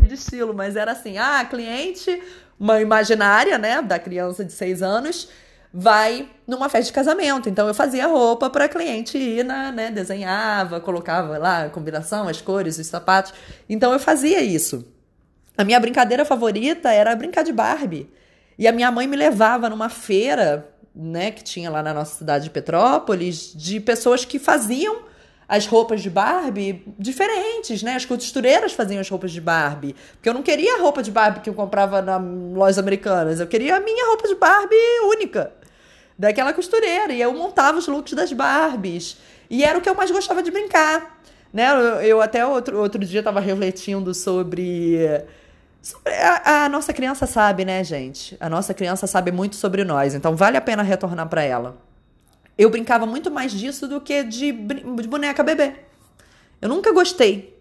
de 0.00 0.14
estilo, 0.14 0.52
mas 0.52 0.76
era 0.76 0.92
assim: 0.92 1.16
ah, 1.18 1.44
cliente, 1.44 2.22
uma 2.58 2.80
imaginária, 2.80 3.56
né, 3.56 3.80
da 3.82 3.98
criança 3.98 4.44
de 4.44 4.52
seis 4.52 4.82
anos 4.82 5.28
vai 5.72 6.28
numa 6.46 6.68
festa 6.68 6.86
de 6.86 6.92
casamento. 6.92 7.48
Então 7.48 7.68
eu 7.68 7.74
fazia 7.74 8.06
roupa 8.06 8.48
para 8.48 8.68
cliente 8.68 9.18
ir 9.18 9.44
na, 9.44 9.70
né, 9.70 9.90
desenhava, 9.90 10.80
colocava 10.80 11.38
lá 11.38 11.64
a 11.64 11.70
combinação, 11.70 12.28
as 12.28 12.40
cores, 12.40 12.78
os 12.78 12.86
sapatos. 12.86 13.32
Então 13.68 13.92
eu 13.92 13.98
fazia 13.98 14.40
isso. 14.40 14.86
A 15.56 15.64
minha 15.64 15.80
brincadeira 15.80 16.24
favorita 16.24 16.92
era 16.92 17.14
brincar 17.16 17.42
de 17.42 17.52
Barbie. 17.52 18.08
E 18.58 18.66
a 18.66 18.72
minha 18.72 18.90
mãe 18.90 19.06
me 19.06 19.16
levava 19.16 19.68
numa 19.68 19.88
feira, 19.88 20.68
né, 20.94 21.30
que 21.30 21.44
tinha 21.44 21.70
lá 21.70 21.82
na 21.82 21.94
nossa 21.94 22.16
cidade 22.16 22.44
de 22.44 22.50
Petrópolis, 22.50 23.52
de 23.54 23.78
pessoas 23.78 24.24
que 24.24 24.38
faziam 24.38 25.08
as 25.48 25.66
roupas 25.66 26.02
de 26.02 26.10
Barbie 26.10 26.84
diferentes, 26.98 27.82
né? 27.82 27.94
As 27.94 28.04
costureiras 28.04 28.74
faziam 28.74 29.00
as 29.00 29.08
roupas 29.08 29.32
de 29.32 29.40
Barbie. 29.40 29.96
Porque 30.12 30.28
eu 30.28 30.34
não 30.34 30.42
queria 30.42 30.76
a 30.76 30.80
roupa 30.80 31.02
de 31.02 31.10
Barbie 31.10 31.40
que 31.40 31.48
eu 31.48 31.54
comprava 31.54 32.02
na 32.02 32.18
lojas 32.18 32.78
americanas. 32.78 33.40
Eu 33.40 33.46
queria 33.46 33.76
a 33.76 33.80
minha 33.80 34.08
roupa 34.08 34.28
de 34.28 34.34
Barbie 34.34 34.76
única. 35.04 35.50
Daquela 36.18 36.52
costureira. 36.52 37.12
E 37.12 37.20
eu 37.20 37.32
montava 37.32 37.78
os 37.78 37.86
looks 37.86 38.14
das 38.14 38.32
Barbies. 38.32 39.16
E 39.48 39.64
era 39.64 39.78
o 39.78 39.80
que 39.80 39.88
eu 39.88 39.94
mais 39.94 40.10
gostava 40.10 40.42
de 40.42 40.50
brincar. 40.50 41.22
Né? 41.52 41.70
Eu, 41.70 41.76
eu 42.02 42.22
até 42.22 42.44
outro, 42.44 42.78
outro 42.78 43.04
dia 43.04 43.20
estava 43.20 43.40
refletindo 43.40 44.12
sobre 44.12 44.98
a, 46.06 46.64
a, 46.64 46.68
nossa 46.68 46.92
criança 46.92 47.26
sabe, 47.26 47.64
né, 47.64 47.82
gente? 47.84 48.36
A 48.40 48.48
nossa 48.48 48.74
criança 48.74 49.06
sabe 49.06 49.30
muito 49.30 49.56
sobre 49.56 49.84
nós, 49.84 50.14
então 50.14 50.34
vale 50.36 50.56
a 50.56 50.60
pena 50.60 50.82
retornar 50.82 51.28
para 51.28 51.42
ela. 51.42 51.80
Eu 52.56 52.70
brincava 52.70 53.06
muito 53.06 53.30
mais 53.30 53.52
disso 53.52 53.86
do 53.86 54.00
que 54.00 54.22
de, 54.24 54.52
de 54.52 55.08
boneca 55.08 55.42
bebê. 55.42 55.74
Eu 56.60 56.68
nunca 56.68 56.92
gostei 56.92 57.56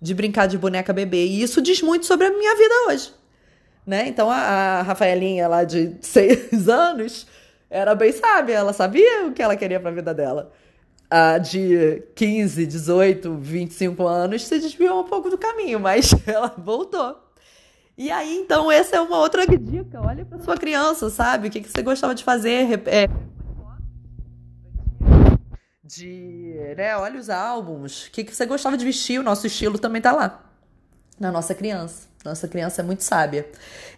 de 0.00 0.12
brincar 0.12 0.46
de 0.46 0.58
boneca 0.58 0.92
bebê 0.92 1.24
e 1.24 1.42
isso 1.42 1.62
diz 1.62 1.80
muito 1.80 2.04
sobre 2.04 2.26
a 2.26 2.30
minha 2.30 2.54
vida 2.54 2.74
hoje. 2.88 3.12
Né? 3.86 4.06
Então 4.08 4.30
a, 4.30 4.36
a 4.36 4.82
Rafaelinha 4.82 5.48
lá 5.48 5.64
de 5.64 5.96
seis 6.02 6.68
anos 6.68 7.26
era 7.74 7.92
bem 7.92 8.12
sábia, 8.12 8.54
ela 8.54 8.72
sabia 8.72 9.26
o 9.26 9.32
que 9.32 9.42
ela 9.42 9.56
queria 9.56 9.80
para 9.80 9.90
a 9.90 9.92
vida 9.94 10.14
dela. 10.14 10.52
A 11.10 11.38
de 11.38 12.04
15, 12.14 12.64
18, 12.66 13.34
25 13.34 14.06
anos 14.06 14.46
se 14.46 14.60
desviou 14.60 15.00
um 15.00 15.08
pouco 15.08 15.28
do 15.28 15.36
caminho, 15.36 15.80
mas 15.80 16.14
ela 16.24 16.54
voltou. 16.56 17.20
E 17.98 18.12
aí, 18.12 18.36
então, 18.38 18.70
essa 18.70 18.94
é 18.94 19.00
uma 19.00 19.18
outra 19.18 19.44
dica. 19.44 20.00
Olha 20.00 20.24
para 20.24 20.38
sua 20.38 20.56
criança, 20.56 21.10
sabe? 21.10 21.48
O 21.48 21.50
que, 21.50 21.60
que 21.60 21.68
você 21.68 21.82
gostava 21.82 22.14
de 22.14 22.22
fazer? 22.22 22.80
É... 22.86 23.08
De, 25.82 26.74
né? 26.76 26.96
Olha 26.96 27.18
os 27.18 27.28
álbuns. 27.28 28.06
O 28.06 28.10
que, 28.12 28.22
que 28.22 28.34
você 28.34 28.46
gostava 28.46 28.76
de 28.76 28.84
vestir? 28.84 29.18
O 29.18 29.24
nosso 29.24 29.48
estilo 29.48 29.80
também 29.80 30.00
tá 30.00 30.12
lá. 30.12 30.44
Na 31.18 31.32
nossa 31.32 31.56
criança. 31.56 32.06
Nossa 32.24 32.46
criança 32.46 32.82
é 32.82 32.84
muito 32.84 33.02
sábia. 33.02 33.48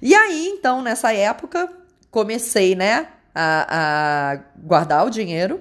E 0.00 0.14
aí, 0.14 0.48
então, 0.48 0.80
nessa 0.80 1.12
época, 1.12 1.70
comecei, 2.10 2.74
né? 2.74 3.08
A, 3.38 4.32
a 4.32 4.36
guardar 4.58 5.06
o 5.06 5.10
dinheiro, 5.10 5.60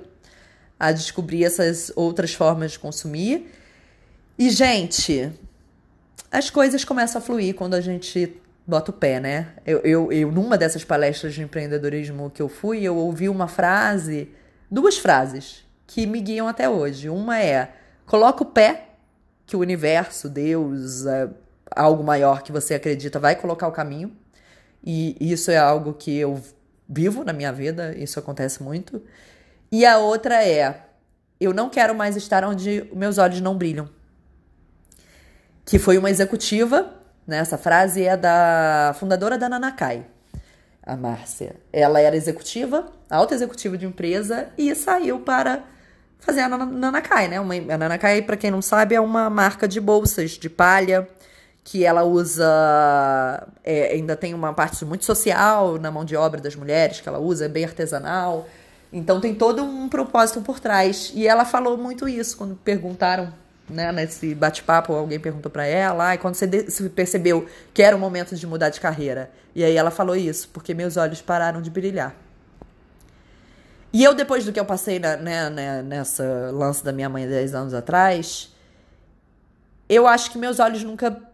a 0.79 0.93
descobrir 0.93 1.43
essas 1.43 1.91
outras 1.93 2.33
formas 2.33 2.71
de 2.71 2.79
consumir. 2.79 3.51
E, 4.39 4.49
gente, 4.49 5.29
as 6.31 6.49
coisas 6.49 6.85
começam 6.85 7.19
a 7.19 7.21
fluir 7.21 7.53
quando 7.53 7.73
a 7.73 7.81
gente 7.81 8.41
bota 8.65 8.91
o 8.91 8.93
pé, 8.93 9.19
né? 9.19 9.47
Eu, 9.65 9.79
eu, 9.79 10.11
eu, 10.11 10.31
numa 10.31 10.57
dessas 10.57 10.83
palestras 10.83 11.33
de 11.33 11.41
empreendedorismo 11.41 12.29
que 12.29 12.41
eu 12.41 12.49
fui, 12.49 12.81
eu 12.81 12.95
ouvi 12.95 13.27
uma 13.27 13.47
frase, 13.47 14.29
duas 14.71 14.97
frases, 14.97 15.65
que 15.85 16.05
me 16.05 16.19
guiam 16.19 16.47
até 16.47 16.69
hoje. 16.69 17.09
Uma 17.09 17.41
é: 17.41 17.73
coloca 18.05 18.43
o 18.43 18.45
pé, 18.45 18.89
que 19.45 19.55
o 19.55 19.59
universo, 19.59 20.29
Deus, 20.29 21.05
é, 21.05 21.29
algo 21.75 22.03
maior 22.03 22.41
que 22.41 22.51
você 22.51 22.73
acredita 22.73 23.19
vai 23.19 23.35
colocar 23.35 23.67
o 23.67 23.71
caminho. 23.71 24.15
E 24.83 25.15
isso 25.19 25.49
é 25.49 25.57
algo 25.57 25.93
que 25.93 26.15
eu 26.15 26.39
vivo 26.87 27.23
na 27.23 27.33
minha 27.33 27.51
vida, 27.51 27.95
isso 27.97 28.19
acontece 28.19 28.61
muito. 28.61 29.01
E 29.71 29.85
a 29.85 29.97
outra 29.97 30.43
é: 30.43 30.83
eu 31.39 31.53
não 31.53 31.69
quero 31.69 31.95
mais 31.95 32.15
estar 32.15 32.43
onde 32.43 32.89
meus 32.93 33.17
olhos 33.17 33.41
não 33.41 33.57
brilham 33.57 33.89
que 35.65 35.79
foi 35.79 35.97
uma 35.97 36.09
executiva, 36.09 36.93
né? 37.25 37.37
Essa 37.39 37.57
frase 37.57 38.03
é 38.03 38.15
da 38.15 38.95
fundadora 38.99 39.37
da 39.37 39.49
Nanakai, 39.49 40.05
a 40.83 40.95
Márcia. 40.95 41.55
Ela 41.73 41.99
era 41.99 42.15
executiva, 42.15 42.85
alta 43.09 43.33
executiva 43.33 43.75
de 43.75 43.85
empresa 43.85 44.49
e 44.57 44.73
saiu 44.75 45.19
para 45.19 45.63
fazer 46.19 46.41
a 46.41 46.49
Nanakai, 46.49 47.27
né? 47.27 47.39
Uma, 47.39 47.55
a 47.55 47.77
Nanakai, 47.77 48.21
para 48.21 48.37
quem 48.37 48.51
não 48.51 48.61
sabe, 48.61 48.93
é 48.93 49.01
uma 49.01 49.29
marca 49.29 49.67
de 49.67 49.81
bolsas 49.81 50.31
de 50.31 50.49
palha 50.49 51.07
que 51.65 51.83
ela 51.83 52.03
usa, 52.03 52.45
é, 53.63 53.93
ainda 53.93 54.15
tem 54.15 54.35
uma 54.35 54.53
parte 54.53 54.85
muito 54.85 55.03
social 55.03 55.79
na 55.79 55.89
mão 55.89 56.05
de 56.05 56.15
obra 56.15 56.39
das 56.39 56.55
mulheres 56.55 57.01
que 57.01 57.09
ela 57.09 57.17
usa, 57.17 57.45
é 57.45 57.47
bem 57.47 57.65
artesanal. 57.65 58.47
Então 58.93 59.19
tem 59.19 59.33
todo 59.33 59.63
um 59.63 59.89
propósito 59.89 60.41
por 60.41 60.59
trás. 60.59 61.11
E 61.15 61.27
ela 61.27 61.43
falou 61.43 61.75
muito 61.75 62.07
isso 62.07 62.37
quando 62.37 62.55
perguntaram 62.55 63.33
né, 63.67 63.91
nesse 63.91 64.35
bate-papo, 64.35 64.93
alguém 64.93 65.19
perguntou 65.19 65.51
para 65.51 65.65
ela, 65.65 66.13
e 66.13 66.19
quando 66.19 66.35
você 66.35 66.47
percebeu 66.87 67.47
que 67.73 67.81
era 67.81 67.95
o 67.95 67.99
momento 67.99 68.35
de 68.35 68.45
mudar 68.45 68.69
de 68.69 68.79
carreira? 68.79 69.31
E 69.55 69.63
aí 69.63 69.75
ela 69.75 69.89
falou 69.89 70.15
isso, 70.15 70.47
porque 70.49 70.71
meus 70.71 70.97
olhos 70.97 71.19
pararam 71.19 71.63
de 71.63 71.71
brilhar. 71.71 72.15
E 73.91 74.03
eu, 74.03 74.13
depois 74.13 74.45
do 74.45 74.53
que 74.53 74.59
eu 74.59 74.65
passei 74.65 74.99
na, 74.99 75.17
né, 75.17 75.49
né, 75.49 75.81
nessa 75.81 76.51
lance 76.53 76.85
da 76.85 76.91
minha 76.91 77.09
mãe 77.09 77.27
10 77.27 77.55
anos 77.55 77.73
atrás, 77.73 78.53
eu 79.89 80.05
acho 80.05 80.29
que 80.29 80.37
meus 80.37 80.59
olhos 80.59 80.83
nunca 80.83 81.33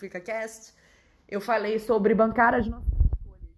FicaCast, 0.00 0.74
eu 1.28 1.40
falei 1.40 1.78
sobre 1.78 2.14
bancar 2.14 2.54
as 2.54 2.66
nossas 2.66 2.92
escolhas. 2.92 3.50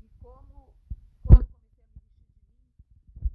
E 0.00 0.08
como, 0.22 1.44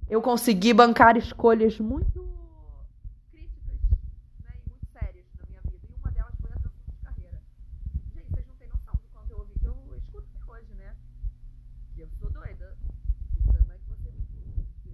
eu 0.08 0.20
consegui 0.20 0.74
bancar 0.74 1.16
escolhas 1.16 1.78
muito 1.78 2.20
críticas 3.30 3.80
né, 4.42 4.52
e 4.58 4.68
muito 4.68 4.86
sérias 4.86 5.26
na 5.38 5.44
minha 5.48 5.60
vida. 5.62 5.86
E 5.88 5.94
uma 5.94 6.10
delas 6.10 6.34
foi 6.40 6.50
a 6.52 6.56
transição 6.56 6.94
de 6.94 7.02
carreira. 7.02 7.40
Gente, 8.14 8.30
vocês 8.30 8.46
não 8.46 8.56
têm 8.56 8.68
noção 8.68 8.94
do 8.94 9.08
quanto 9.12 9.30
eu 9.30 9.38
ouvi, 9.38 9.54
que 9.58 9.66
eu 9.66 9.96
escuto 9.96 10.26
até 10.34 10.52
hoje, 10.52 10.74
né? 10.74 10.94
E 11.96 12.00
eu 12.00 12.08
sou 12.10 12.28
doida. 12.30 12.76
Como 13.46 13.72
é 13.72 13.78
que 13.78 13.88
você 13.88 14.08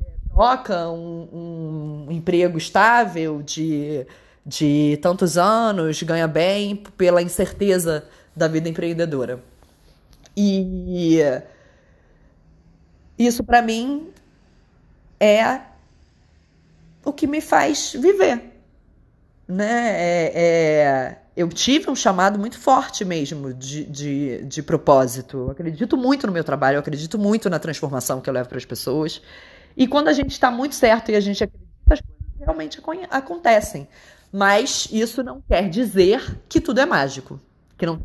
é, 0.05 0.17
troca 0.29 0.91
um, 0.91 2.07
um 2.07 2.13
emprego 2.13 2.59
estável 2.59 3.43
de 3.43 4.07
de 4.45 4.99
tantos 5.03 5.37
anos, 5.37 6.03
ganha 6.03 6.27
bem 6.27 6.77
pela 6.97 7.23
incerteza 7.23 8.05
da 8.35 8.49
vida 8.49 8.69
empreendedora. 8.69 9.43
E 10.37 11.21
isso 13.19 13.45
para 13.45 13.61
mim 13.61 14.09
é 15.19 15.61
o 17.05 17.13
que 17.13 17.27
me 17.27 17.41
faz 17.41 17.93
viver, 17.93 18.43
né? 19.47 19.91
É, 19.91 20.33
é, 20.35 21.19
eu 21.37 21.49
tive 21.49 21.91
um 21.91 21.97
chamado 21.97 22.39
muito 22.39 22.59
forte 22.59 23.05
mesmo 23.05 23.53
de, 23.53 23.85
de, 23.85 24.45
de 24.45 24.63
propósito. 24.63 25.39
Eu 25.39 25.51
acredito 25.51 25.97
muito 25.97 26.27
no 26.27 26.33
meu 26.33 26.45
trabalho, 26.45 26.77
eu 26.77 26.81
acredito 26.81 27.19
muito 27.19 27.51
na 27.51 27.59
transformação 27.59 28.21
que 28.21 28.29
eu 28.29 28.35
levo 28.35 28.49
para 28.49 28.59
as 28.59 28.65
pessoas. 28.65 29.21
E 29.77 29.87
quando 29.87 30.09
a 30.09 30.13
gente 30.13 30.33
está 30.33 30.51
muito 30.51 30.75
certo 30.75 31.11
e 31.11 31.17
a 31.17 31.21
gente 31.21 31.45
acredita 31.45 31.71
realmente 32.41 32.81
acontecem. 33.11 33.87
Mas 34.33 34.89
isso 34.93 35.23
não 35.23 35.41
quer 35.41 35.69
dizer 35.69 36.41
que 36.49 36.61
tudo 36.61 36.81
é 36.81 36.87
mágico. 36.87 37.41
Que 37.77 37.87
não 37.87 38.01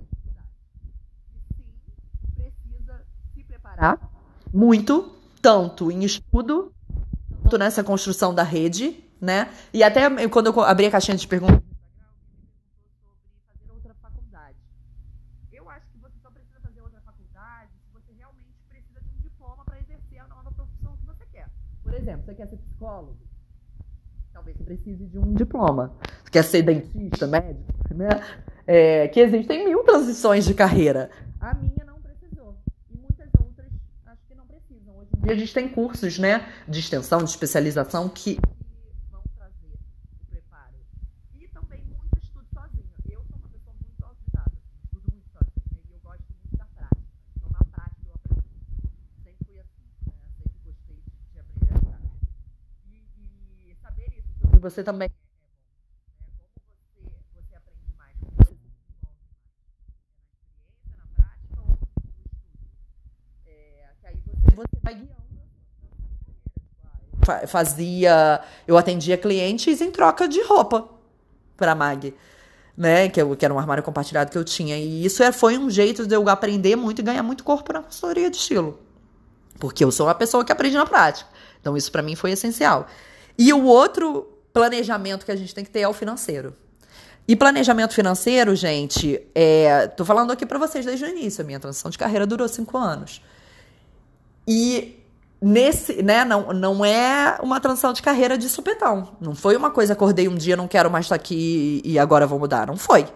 precisa 2.35 3.05
se 3.33 3.43
preparar 3.43 3.99
muito, 4.53 5.15
tanto 5.41 5.91
em 5.91 6.03
estudo, 6.03 6.73
tanto 7.43 7.57
nessa 7.57 7.83
construção 7.83 8.33
da 8.33 8.43
rede, 8.43 9.03
né? 9.21 9.49
E 9.73 9.83
até 9.83 10.27
quando 10.27 10.47
eu 10.47 10.61
abri 10.61 10.85
a 10.85 10.91
caixinha 10.91 11.17
de 11.17 11.27
perguntas 11.27 11.65
exemplo, 22.05 22.25
você 22.25 22.35
quer 22.35 22.47
ser 22.47 22.57
psicólogo? 22.57 23.17
Talvez 24.35 24.57
precise 24.57 25.05
de 25.05 25.17
um 25.17 25.33
diploma. 25.33 25.93
Você 26.21 26.29
quer 26.29 26.43
ser 26.43 26.61
dentista, 26.61 27.25
médico, 27.25 27.63
né? 27.91 28.09
É, 28.67 29.07
que 29.07 29.21
existem 29.21 29.63
mil 29.63 29.81
transições 29.85 30.43
de 30.43 30.53
carreira. 30.53 31.09
A 31.39 31.53
minha 31.53 31.85
não 31.85 32.01
precisou. 32.01 32.57
E 32.91 32.97
muitas 32.97 33.29
outras 33.39 33.67
acho 34.05 34.27
que 34.27 34.35
não 34.35 34.45
precisam. 34.45 34.93
Hoje 34.97 35.09
em 35.17 35.21
dia 35.21 35.31
a 35.31 35.35
gente 35.37 35.53
tem 35.53 35.69
cursos, 35.69 36.19
né? 36.19 36.45
De 36.67 36.81
extensão, 36.81 37.19
de 37.19 37.29
especialização 37.29 38.09
que 38.09 38.37
você 54.69 54.83
também. 54.83 55.09
Você 64.55 64.79
vai 64.81 64.95
guiando 64.95 65.15
fazia 67.47 68.41
eu 68.67 68.77
atendia 68.77 69.17
clientes 69.17 69.81
em 69.81 69.89
troca 69.91 70.27
de 70.27 70.41
roupa 70.43 70.87
para 71.57 71.73
Mag 71.73 72.13
né 72.77 73.09
que, 73.09 73.19
eu, 73.19 73.35
que 73.35 73.43
era 73.43 73.53
um 73.53 73.57
armário 73.57 73.83
compartilhado 73.83 74.29
que 74.31 74.37
eu 74.37 74.43
tinha. 74.43 74.77
E 74.77 75.05
isso 75.05 75.23
é, 75.23 75.31
foi 75.31 75.57
um 75.57 75.69
jeito 75.69 76.05
de 76.05 76.15
eu 76.15 76.27
aprender 76.29 76.75
muito 76.75 76.99
e 76.99 77.03
ganhar 77.03 77.23
muito 77.23 77.43
corpo 77.43 77.73
na 77.73 77.81
consultoria 77.81 78.29
de 78.29 78.37
estilo 78.37 78.79
porque 79.59 79.83
eu 79.83 79.91
sou 79.91 80.07
uma 80.07 80.15
pessoa 80.15 80.43
que 80.43 80.51
aprende 80.51 80.75
na 80.75 80.85
prática. 80.85 81.29
Então 81.59 81.75
isso 81.75 81.91
para 81.91 82.01
mim 82.01 82.15
foi 82.15 82.31
essencial. 82.31 82.87
E 83.37 83.51
o 83.53 83.63
outro 83.63 84.34
planejamento 84.55 85.25
que 85.25 85.31
a 85.33 85.35
gente 85.35 85.53
tem 85.53 85.65
que 85.65 85.69
ter 85.69 85.81
é 85.81 85.87
o 85.87 85.91
financeiro. 85.91 86.55
E 87.27 87.35
planejamento 87.35 87.93
financeiro, 87.93 88.55
gente, 88.55 89.21
é, 89.35 89.85
tô 89.87 90.05
falando 90.05 90.31
aqui 90.31 90.45
para 90.45 90.57
vocês 90.57 90.85
desde 90.85 91.03
o 91.03 91.09
início. 91.09 91.43
A 91.43 91.45
minha 91.45 91.59
transição 91.59 91.91
de 91.91 91.97
carreira 91.97 92.25
durou 92.25 92.47
cinco 92.47 92.77
anos. 92.77 93.21
E 94.47 94.97
nesse, 95.41 96.01
né, 96.01 96.23
não, 96.23 96.53
não 96.53 96.85
é 96.85 97.37
uma 97.43 97.59
transição 97.59 97.91
de 97.91 98.01
carreira 98.01 98.37
de 98.37 98.47
supetão. 98.47 99.17
Não 99.19 99.35
foi 99.35 99.57
uma 99.57 99.71
coisa, 99.71 99.91
acordei 99.91 100.29
um 100.29 100.35
dia, 100.35 100.55
não 100.55 100.69
quero 100.69 100.89
mais 100.89 101.05
estar 101.05 101.15
aqui 101.15 101.81
e 101.83 101.99
agora 101.99 102.25
vou 102.25 102.39
mudar. 102.39 102.67
Não 102.67 102.77
foi. 102.77 103.07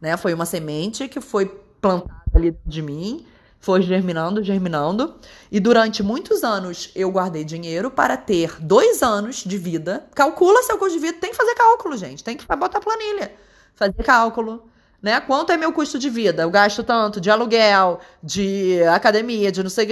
Né? 0.00 0.16
Foi 0.16 0.32
uma 0.32 0.46
semente 0.46 1.08
que 1.08 1.20
foi 1.20 1.44
plantada 1.78 2.22
ali 2.34 2.56
de 2.64 2.80
mim 2.80 3.26
foi 3.60 3.82
germinando, 3.82 4.42
germinando. 4.42 5.14
E 5.52 5.60
durante 5.60 6.02
muitos 6.02 6.42
anos 6.42 6.90
eu 6.94 7.10
guardei 7.10 7.44
dinheiro 7.44 7.90
para 7.90 8.16
ter 8.16 8.56
dois 8.58 9.02
anos 9.02 9.44
de 9.44 9.58
vida. 9.58 10.06
Calcula 10.14 10.62
seu 10.62 10.78
custo 10.78 10.98
de 10.98 11.06
vida, 11.06 11.18
tem 11.20 11.30
que 11.30 11.36
fazer 11.36 11.54
cálculo, 11.54 11.96
gente. 11.96 12.24
Tem 12.24 12.36
que 12.36 12.46
botar 12.56 12.80
planilha. 12.80 13.32
Fazer 13.74 14.02
cálculo. 14.02 14.64
Né? 15.02 15.20
Quanto 15.20 15.52
é 15.52 15.56
meu 15.56 15.72
custo 15.72 15.98
de 15.98 16.08
vida? 16.08 16.42
Eu 16.42 16.50
gasto 16.50 16.82
tanto 16.82 17.20
de 17.20 17.30
aluguel, 17.30 18.00
de 18.22 18.82
academia, 18.84 19.52
de 19.52 19.62
não 19.62 19.70
sei 19.70 19.88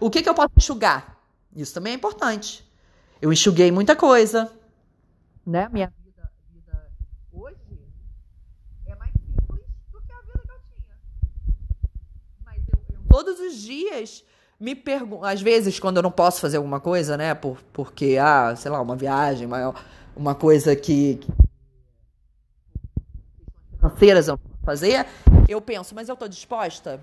o 0.00 0.10
que, 0.10 0.22
que 0.22 0.28
eu 0.28 0.34
posso 0.34 0.50
enxugar. 0.56 1.16
Isso 1.54 1.72
também 1.72 1.92
é 1.92 1.96
importante. 1.96 2.68
Eu 3.20 3.32
enxuguei 3.32 3.70
muita 3.70 3.94
coisa. 3.94 4.50
Né? 5.46 5.68
Minha 5.72 5.92
todos 13.12 13.38
os 13.40 13.58
dias 13.58 14.24
me 14.58 14.74
pergunto, 14.74 15.26
às 15.26 15.42
vezes 15.42 15.78
quando 15.78 15.98
eu 15.98 16.02
não 16.02 16.10
posso 16.10 16.40
fazer 16.40 16.56
alguma 16.56 16.80
coisa, 16.80 17.14
né, 17.14 17.34
por, 17.34 17.58
porque 17.74 18.16
ah, 18.18 18.56
sei 18.56 18.70
lá, 18.70 18.80
uma 18.80 18.96
viagem, 18.96 19.46
uma, 19.46 19.74
uma 20.16 20.34
coisa 20.34 20.74
que, 20.74 21.20
financeiras 23.78 24.28
eu 24.28 24.38
posso 24.38 24.64
fazer, 24.64 25.06
eu 25.46 25.60
penso, 25.60 25.94
mas 25.94 26.08
eu 26.08 26.14
estou 26.14 26.26
disposta 26.26 27.00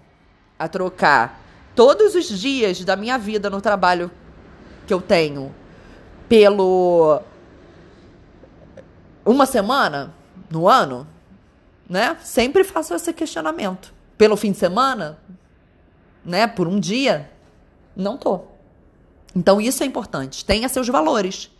a 0.58 0.68
trocar 0.68 1.40
todos 1.76 2.16
os 2.16 2.28
dias 2.28 2.84
da 2.84 2.96
minha 2.96 3.20
vida 3.20 3.48
no 3.48 3.62
trabalho 3.62 4.10
que 4.88 4.94
eu 4.94 5.00
tenho 5.00 5.54
pelo 6.28 7.22
uma 9.24 9.46
semana 9.46 10.12
no 10.50 10.68
ano, 10.68 11.08
né? 11.88 12.18
Sempre 12.24 12.64
faço 12.64 12.96
esse 12.96 13.14
questionamento. 13.14 13.94
Pelo 14.18 14.36
fim 14.36 14.52
de 14.52 14.58
semana, 14.58 15.20
né, 16.30 16.48
por 16.48 16.68
um 16.68 16.80
dia, 16.80 17.30
não 17.96 18.18
tô. 18.18 18.42
Então 19.36 19.60
isso 19.60 19.84
é 19.84 19.86
importante. 19.86 20.46
Tenha 20.46 20.70
seus 20.70 20.88
valores 20.88 21.52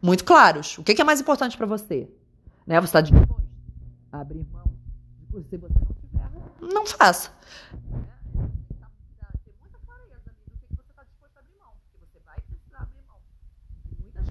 muito 0.00 0.24
claros. 0.24 0.78
O 0.78 0.84
que 0.84 1.00
é 1.00 1.04
mais 1.04 1.20
importante 1.20 1.56
para 1.56 1.66
você? 1.66 2.08
Né? 2.66 2.80
Você 2.80 2.86
está 2.86 3.00
disposto 3.00 3.42
a 4.12 4.20
abrir 4.20 4.46
mão 4.52 4.64
se 5.28 5.56
você 5.56 5.56
não 5.56 5.68
tiver, 5.68 6.74
não 6.74 6.86
faça. 6.86 7.36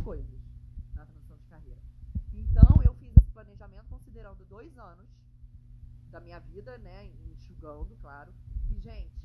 coisas 0.03 0.39
na 0.95 1.03
de 1.03 1.45
carreira. 1.49 1.81
Então, 2.33 2.81
eu 2.81 2.93
fiz 2.93 3.12
esse 3.17 3.29
planejamento 3.31 3.88
considerando 3.89 4.45
dois 4.45 4.77
anos 4.77 5.05
da 6.10 6.21
minha 6.21 6.39
vida, 6.39 6.77
né, 6.77 7.12
enxugando, 7.29 7.93
claro. 8.01 8.33
E, 8.69 8.79
gente, 8.79 9.16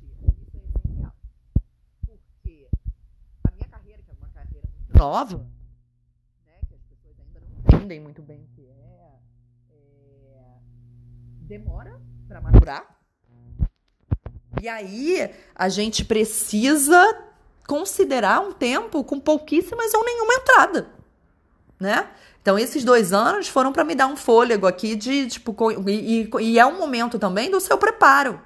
nova, 5.02 5.38
né, 6.46 6.52
que 6.68 6.74
as 6.76 6.82
pessoas 6.82 7.16
ainda 7.18 7.40
não 7.40 7.80
entendem 7.80 7.98
muito 7.98 8.22
bem 8.22 8.40
o 8.40 8.54
que 8.54 8.64
é, 8.64 9.18
é 9.72 10.58
demora 11.40 12.00
para 12.28 12.40
maturar. 12.40 12.86
E 14.62 14.68
aí 14.68 15.28
a 15.56 15.68
gente 15.68 16.04
precisa 16.04 17.18
considerar 17.66 18.40
um 18.40 18.52
tempo 18.52 19.02
com 19.02 19.18
pouquíssimas 19.18 19.92
ou 19.92 20.04
nenhuma 20.04 20.34
entrada, 20.34 20.88
né? 21.80 22.08
Então, 22.40 22.56
esses 22.56 22.84
dois 22.84 23.12
anos 23.12 23.48
foram 23.48 23.72
para 23.72 23.84
me 23.84 23.94
dar 23.94 24.06
um 24.06 24.16
fôlego 24.16 24.66
aqui 24.66 24.94
de, 24.94 25.26
tipo, 25.28 25.56
e, 25.88 26.28
e, 26.40 26.58
é 26.58 26.66
um 26.66 26.76
momento 26.76 27.18
também 27.18 27.50
do 27.50 27.60
seu 27.60 27.78
preparo, 27.78 28.40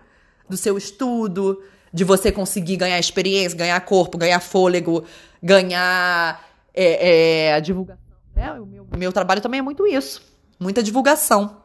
do 0.49 0.57
seu 0.57 0.77
estudo, 0.77 1.63
de 1.93 2.05
você 2.05 2.31
conseguir 2.31 2.77
ganhar 2.77 2.99
experiência, 2.99 3.57
ganhar 3.57 3.81
corpo, 3.81 4.19
ganhar 4.19 4.41
fôlego, 4.41 5.05
ganhar 5.43 6.46
é, 6.77 7.47
é, 7.49 7.55
a 7.55 7.61
divulgação. 7.61 8.05
Né? 8.35 8.53
O 8.53 8.67
meu, 8.67 8.87
meu 8.97 9.13
trabalho 9.13 9.41
também 9.41 9.61
é 9.61 9.63
muito 9.63 9.87
isso. 9.87 10.23
Muita 10.61 10.83
divulgação. 10.83 11.63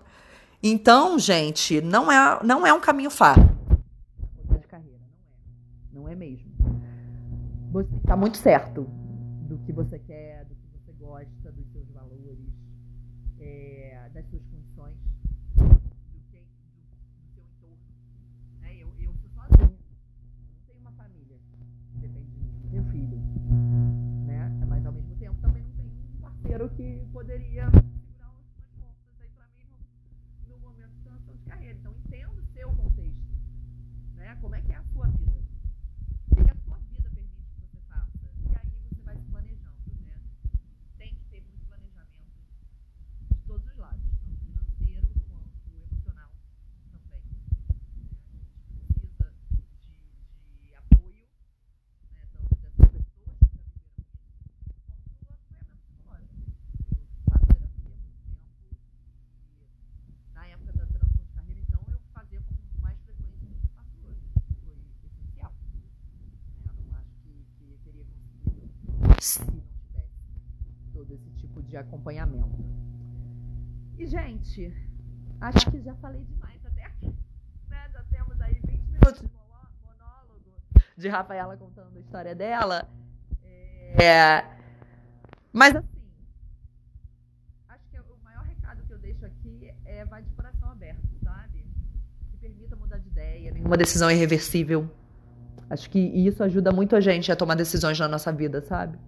Então, 0.64 1.20
gente, 1.20 1.82
não 1.82 2.12
é, 2.12 2.40
não 2.44 2.66
é 2.66 2.74
um 2.74 2.80
caminho 2.80 3.10
fácil. 3.10 3.44
É. 3.44 4.80
Não 5.92 6.08
é 6.08 6.16
mesmo. 6.16 6.50
Você 7.72 7.96
está 7.96 8.16
muito 8.16 8.38
certo 8.38 8.88
do 9.48 9.58
que 9.60 9.72
você 9.72 10.00
quer, 10.00 10.11
parceiro 26.62 26.70
que 26.70 27.06
poderia 27.12 27.70
segurar 27.72 28.30
umas 28.30 28.54
pontas 28.78 29.20
aí 29.20 29.30
para 29.30 29.48
mim 29.48 29.66
no, 30.46 30.50
no 30.50 30.60
momento 30.60 30.92
de 30.92 31.02
transição 31.02 31.36
de 31.36 31.44
carreira. 31.44 31.80
Então, 31.80 31.96
entenda 31.96 32.30
o 32.30 32.46
seu 32.54 32.70
contexto. 32.74 33.32
Né? 34.16 34.38
Como 34.42 34.56
é 34.56 34.62
que 34.62 34.72
é 34.72 34.76
a 34.76 34.84
sua 34.84 35.08
vida? 35.08 35.42
O 36.30 36.36
que 36.36 36.50
a 36.50 36.56
sua 36.56 36.78
vida 36.78 37.10
permite 37.10 37.50
que 37.56 37.62
você 37.62 37.80
faça? 37.88 38.12
E 38.46 38.56
aí 38.56 38.70
você 38.90 39.02
vai 39.02 39.18
se 39.18 39.26
planejando. 39.26 39.78
Né? 40.06 40.20
Tem 40.98 41.16
que 41.16 41.26
ter 41.26 41.42
muito 41.42 41.66
planejamento 41.68 42.38
de 43.32 43.40
todos 43.48 43.66
os 43.66 43.78
lados, 43.78 44.04
tanto 44.54 44.72
financeiro 44.78 45.08
quanto 45.28 45.72
emocional 45.74 46.30
também. 46.94 47.24
Né? 47.24 47.58
A 48.60 48.74
gente 48.74 48.94
precisa 48.94 49.34
de, 50.46 50.68
de 50.68 50.76
apoio, 50.76 51.28
né? 52.12 52.28
tanto 52.32 52.56
dessas 52.56 52.92
pessoas 52.92 53.12
se 69.22 69.40
não 69.46 69.62
tivesse 69.62 70.10
todo 70.92 71.14
esse 71.14 71.30
tipo 71.32 71.62
de 71.62 71.78
acompanhamento. 71.78 72.66
E, 73.98 74.08
gente, 74.08 74.74
acho 75.40 75.70
que 75.70 75.82
já 75.82 75.94
falei 75.96 76.24
demais 76.26 76.66
até 76.66 76.86
aqui. 76.86 77.16
Né? 77.70 77.90
Já 77.94 78.04
temos 78.06 78.42
aí 78.42 78.56
20 78.56 78.82
minutos 78.88 79.22
de 79.22 79.30
monólogo 79.86 80.42
de 80.98 81.08
Rafaela 81.08 81.56
contando 81.56 81.96
a 81.96 82.00
história 82.00 82.34
dela. 82.34 82.90
É... 83.44 84.44
Mas, 85.54 85.76
assim, 85.76 85.88
acho 87.70 87.84
que 87.92 88.00
o 88.00 88.18
maior 88.24 88.44
recado 88.44 88.84
que 88.88 88.94
eu 88.94 89.00
deixo 89.00 89.26
aqui 89.26 89.72
é 89.86 90.04
vai 90.06 90.24
de 90.24 90.32
coração 90.32 90.72
aberto, 90.72 91.08
sabe? 91.24 91.64
Se 92.32 92.38
permita 92.38 92.76
mudar 92.76 92.98
de 92.98 93.08
ideia. 93.08 93.52
Nenhuma 93.52 93.78
decisão 93.78 94.10
é 94.10 94.16
irreversível. 94.16 94.90
Acho 95.72 95.90
que 95.90 96.00
isso 96.00 96.44
ajuda 96.44 96.70
muito 96.70 96.98
a 96.98 97.00
gente 97.00 97.32
a 97.32 97.36
tomar 97.36 97.56
decisões 97.56 97.98
na 97.98 98.06
nossa 98.06 98.30
vida, 98.30 98.60
sabe? 98.60 99.00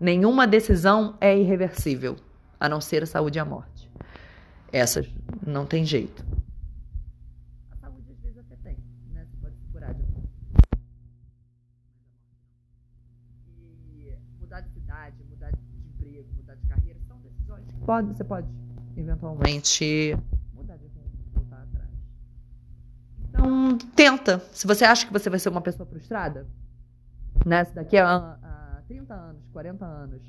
Nenhuma 0.00 0.44
decisão 0.44 1.16
é 1.20 1.38
irreversível, 1.38 2.16
a 2.58 2.68
não 2.68 2.80
ser 2.80 3.04
a 3.04 3.06
saúde 3.06 3.38
e 3.38 3.40
a 3.40 3.44
morte. 3.44 3.88
Essas 4.72 5.08
não 5.46 5.64
tem 5.64 5.84
jeito. 5.84 6.26
A 7.70 7.76
saúde 7.76 8.10
às 8.10 8.18
vezes 8.18 8.38
até 8.38 8.56
tem, 8.56 8.76
né? 9.12 9.24
Você 9.24 9.36
pode 9.36 9.54
se 9.54 9.66
curar 9.72 9.94
de 9.94 10.02
E 13.46 14.18
mudar 14.40 14.62
de 14.62 14.70
cidade, 14.70 15.14
mudar 15.30 15.52
de 15.52 15.60
emprego, 15.94 16.28
mudar 16.36 16.56
de 16.56 16.66
carreira, 16.66 16.98
são 17.06 17.20
decisões 17.20 17.64
que 17.68 17.86
pode, 17.86 18.08
você 18.08 18.24
pode 18.24 18.48
eventualmente 18.96 20.18
tenta. 24.20 24.42
Se 24.52 24.66
você 24.66 24.84
acha 24.84 25.06
que 25.06 25.12
você 25.12 25.28
vai 25.28 25.38
ser 25.38 25.48
uma 25.48 25.60
pessoa 25.60 25.86
frustrada, 25.86 26.46
né? 27.44 27.64
Se 27.64 27.74
daqui 27.74 27.96
a, 27.96 28.36
a 28.42 28.82
30 28.86 29.14
anos, 29.14 29.42
40 29.52 29.84
anos, 29.84 30.22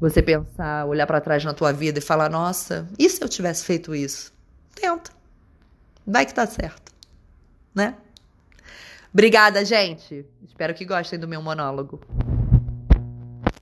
você 0.00 0.20
pensar, 0.20 0.86
olhar 0.86 1.06
para 1.06 1.20
trás 1.20 1.44
na 1.44 1.54
tua 1.54 1.72
vida 1.72 1.98
e 1.98 2.02
falar: 2.02 2.28
nossa, 2.28 2.88
e 2.98 3.08
se 3.08 3.22
eu 3.22 3.28
tivesse 3.28 3.64
feito 3.64 3.94
isso? 3.94 4.32
Tenta. 4.74 5.10
Vai 6.06 6.26
que 6.26 6.34
tá 6.34 6.46
certo. 6.46 6.92
Né? 7.74 7.94
Obrigada, 9.12 9.64
gente. 9.64 10.26
Espero 10.42 10.74
que 10.74 10.84
gostem 10.84 11.18
do 11.18 11.28
meu 11.28 11.40
monólogo. 11.40 12.00